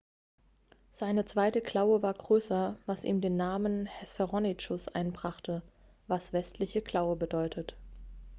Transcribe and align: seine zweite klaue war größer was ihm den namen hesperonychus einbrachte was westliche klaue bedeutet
seine 0.95 1.25
zweite 1.25 1.61
klaue 1.61 2.01
war 2.01 2.15
größer 2.15 2.75
was 2.87 3.03
ihm 3.03 3.21
den 3.21 3.37
namen 3.37 3.85
hesperonychus 3.85 4.87
einbrachte 4.87 5.61
was 6.07 6.33
westliche 6.33 6.81
klaue 6.81 7.15
bedeutet 7.15 7.75